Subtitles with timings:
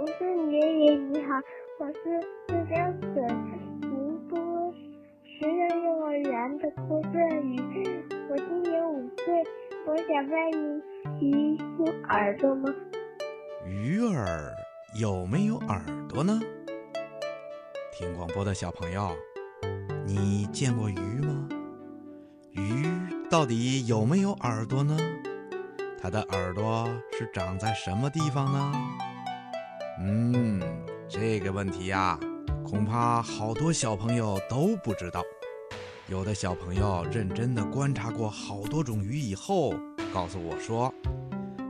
[0.00, 1.34] 我是爷爷你好，
[1.78, 1.94] 我是
[2.48, 3.22] 浙江省
[3.82, 4.72] 宁波
[5.22, 7.12] 实验幼儿园的郭振
[7.52, 9.44] 宇，我今年五岁，
[9.86, 12.74] 我想问你，鱼有耳朵吗？
[13.66, 14.54] 鱼儿
[14.98, 16.40] 有没有耳朵呢？
[17.92, 19.14] 听广播的小朋友，
[20.06, 21.46] 你见过鱼吗？
[22.52, 22.86] 鱼
[23.30, 24.96] 到底有没有耳朵呢？
[26.00, 28.72] 它的耳朵是长在什么地方呢？
[30.02, 30.60] 嗯，
[31.08, 32.18] 这个问题呀，
[32.64, 35.22] 恐怕好多小朋友都不知道。
[36.08, 39.74] 有的小朋友认真的观察过好多种鱼以后，
[40.12, 40.92] 告诉我说，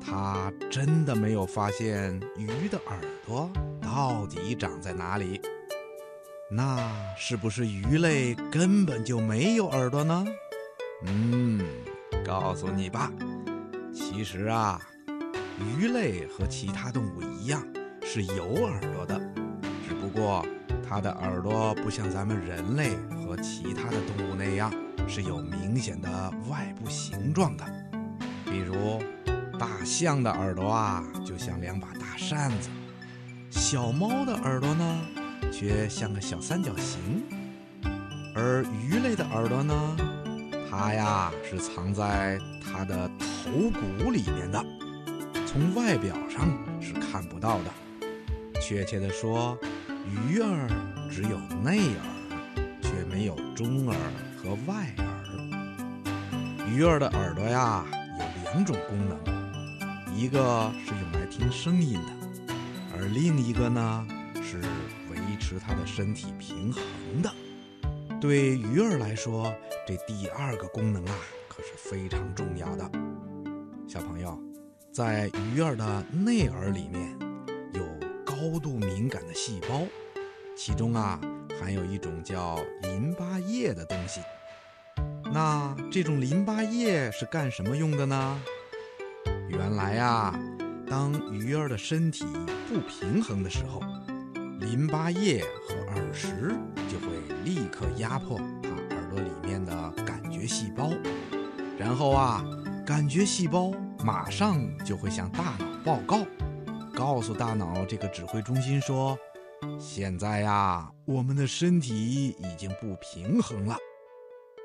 [0.00, 5.40] 他真的没有发现鱼的耳朵到底长在哪里。
[6.48, 6.78] 那
[7.16, 10.24] 是不是鱼类根本就没有耳朵呢？
[11.06, 11.60] 嗯，
[12.24, 13.10] 告诉你吧。
[13.92, 14.80] 其实啊，
[15.58, 17.66] 鱼类和其他动物一样
[18.04, 19.18] 是有耳朵的，
[19.88, 20.44] 只不过
[20.86, 24.72] 它的耳朵不像咱们人类和其他的动物那样
[25.08, 26.08] 是有明显的
[26.50, 27.64] 外部形状的。
[28.44, 29.02] 比如，
[29.58, 32.68] 大象的耳朵啊，就像两把大扇子；
[33.50, 35.00] 小猫的耳朵呢，
[35.50, 37.22] 却像个小三角形。
[38.34, 39.96] 而鱼类的耳朵呢，
[40.70, 43.10] 它呀是藏在它的。
[43.44, 44.64] 头骨里面的，
[45.46, 46.48] 从外表上
[46.80, 47.70] 是看不到的。
[48.62, 49.58] 确切的说，
[50.06, 50.68] 鱼儿
[51.10, 53.96] 只有内耳，却没有中耳
[54.36, 55.06] 和外耳。
[56.70, 57.84] 鱼儿的耳朵呀，
[58.20, 62.54] 有两种功能，一个是用来听声音的，
[62.96, 64.60] 而另一个呢，是
[65.10, 66.82] 维持它的身体平衡
[67.20, 67.30] 的。
[68.20, 69.52] 对鱼儿来说，
[69.88, 71.14] 这第二个功能啊，
[71.48, 72.88] 可是非常重要的。
[73.88, 74.38] 小朋友，
[74.92, 77.18] 在鱼儿的内耳里面
[78.42, 79.82] 高度敏感的细胞，
[80.56, 81.16] 其中啊
[81.60, 84.20] 含有一种叫淋巴液的东西。
[85.32, 88.42] 那这种淋巴液是干什么用的呢？
[89.48, 90.36] 原来呀，
[90.90, 92.24] 当鱼儿的身体
[92.68, 93.80] 不平衡的时候，
[94.58, 96.52] 淋巴液和耳石
[96.90, 97.14] 就会
[97.44, 100.90] 立刻压迫它耳朵里面的感觉细胞，
[101.78, 102.44] 然后啊。
[102.84, 103.70] 感觉细胞
[104.04, 106.26] 马上就会向大脑报告，
[107.02, 109.18] 告诉大脑这个指挥中心说
[109.76, 113.76] ：“现在呀，我们的身体已经不平衡了。”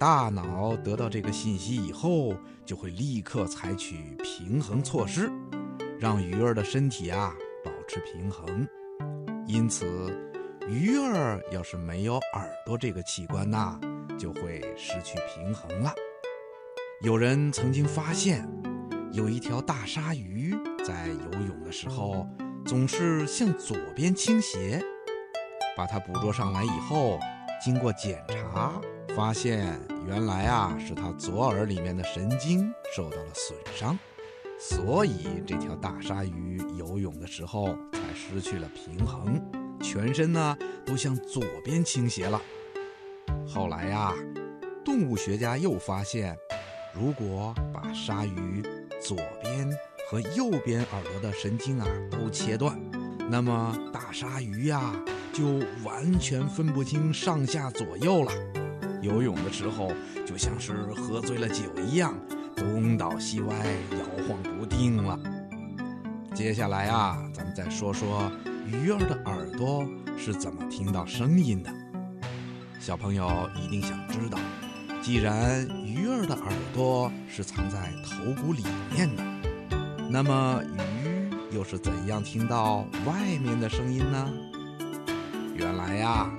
[0.00, 2.34] 大脑得到这个信息以后，
[2.66, 5.30] 就会立刻采取平衡措施，
[6.00, 7.32] 让鱼儿的身体啊
[7.64, 8.66] 保持平衡。
[9.46, 10.12] 因此，
[10.68, 13.78] 鱼儿要是没有耳朵这个器官呐，
[14.18, 15.94] 就会失去平衡了。
[17.00, 18.44] 有人曾经发现，
[19.12, 20.52] 有一条大鲨鱼
[20.84, 22.26] 在游泳的时候
[22.66, 24.82] 总是向左边倾斜。
[25.76, 27.18] 把它捕捉上来以后，
[27.64, 28.80] 经过检查，
[29.16, 33.98] 发现原来啊是它左耳里面的神经受到了损伤，
[34.58, 39.42] 所以这条大鲨鱼游泳的时候才失去了平衡，
[39.80, 42.40] 全身呢都向左边倾斜了。
[43.48, 44.14] 后来呀，
[44.84, 46.36] 动物学家又发现。
[46.96, 48.62] 如果把鲨鱼
[49.02, 49.68] 左边
[50.14, 52.80] 和右边耳朵的神经啊都切断，
[53.28, 54.94] 那么大鲨鱼呀
[55.32, 58.30] 就完全分不清上下左右了。
[59.02, 59.90] 游泳的时候
[60.24, 62.16] 就像是喝醉了酒一样，
[62.54, 63.56] 东倒西歪，
[63.90, 65.18] 摇晃不定了。
[66.32, 68.30] 接下来啊，咱们再说说
[68.64, 69.84] 鱼儿的耳朵
[70.16, 71.74] 是怎么听到声音的。
[72.78, 74.38] 小朋友一定想知道。
[75.02, 78.62] 既然鱼儿的耳朵是藏在头骨里
[78.94, 79.22] 面的，
[80.10, 84.30] 那么鱼又是怎样听到外面的声音呢？
[85.56, 86.30] 原来呀，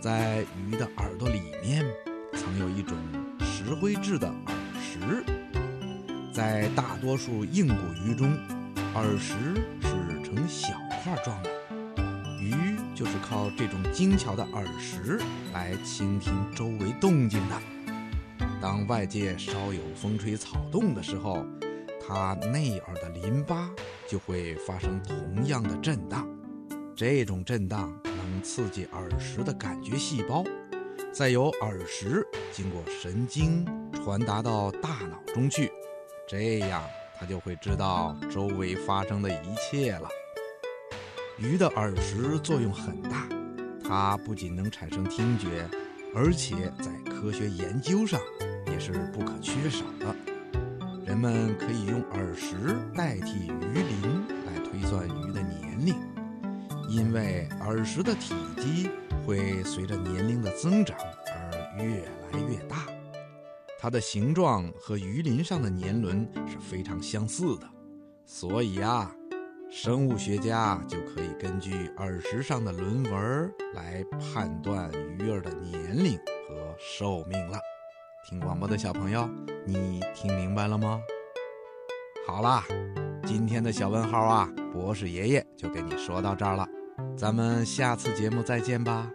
[0.00, 1.84] 在鱼的耳朵里面
[2.32, 2.96] 藏有一种
[3.40, 5.24] 石灰质的耳石。
[6.32, 7.74] 在大多数硬骨
[8.06, 8.34] 鱼中，
[8.94, 9.34] 耳石
[9.82, 10.72] 是呈小
[11.02, 11.50] 块状的，
[12.40, 12.54] 鱼
[12.94, 15.20] 就是靠这种精巧的耳石
[15.52, 17.56] 来倾听周围动静的。
[18.60, 21.44] 当外界稍有风吹草动的时候，
[22.06, 23.70] 它内耳的淋巴
[24.06, 26.28] 就会发生同样的震荡。
[26.96, 30.44] 这种震荡能刺激耳石的感觉细胞，
[31.12, 35.72] 再由耳石经过神经传达到大脑中去，
[36.28, 36.82] 这样
[37.18, 40.08] 它就会知道周围发生的一切了。
[41.38, 43.28] 鱼的耳石作用很大，
[43.82, 45.68] 它不仅能产生听觉，
[46.14, 48.20] 而且在科学研究上。
[48.70, 50.31] 也是不可缺少的。
[51.12, 55.94] 人们可以用耳石代替鱼鳞来推算鱼的年龄，
[56.88, 58.88] 因为耳石的体积
[59.26, 62.00] 会随着年龄的增长而越
[62.32, 62.86] 来越大，
[63.78, 67.68] 它的形状和鱼鳞上的年轮是非常相似的，
[68.24, 69.14] 所以啊，
[69.70, 76.16] 生物学家就可以根据耳石上的轮纹来判断鱼儿的年龄
[76.48, 77.58] 和寿命了。
[78.24, 79.28] 听广播的小朋友，
[79.66, 81.00] 你听明白了吗？
[82.24, 82.64] 好啦，
[83.26, 86.66] 今天的小问号啊，博士爷爷就给你说到这儿了，
[87.16, 89.10] 咱们下次节目再见吧。